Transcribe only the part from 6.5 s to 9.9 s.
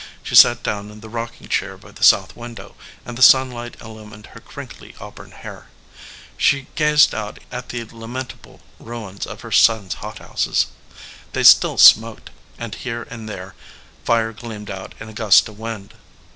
gazed out at the lamentable ruins of her son